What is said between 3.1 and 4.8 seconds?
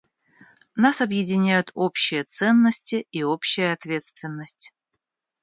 и общая ответственность.